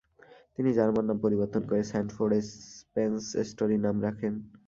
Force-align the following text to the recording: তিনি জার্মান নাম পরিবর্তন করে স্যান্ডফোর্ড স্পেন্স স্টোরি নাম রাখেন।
তিনি 0.55 0.69
জার্মান 0.77 1.05
নাম 1.09 1.17
পরিবর্তন 1.25 1.61
করে 1.69 1.81
স্যান্ডফোর্ড 1.91 2.33
স্পেন্স 2.79 3.21
স্টোরি 3.49 3.77
নাম 3.85 3.95
রাখেন। 4.07 4.33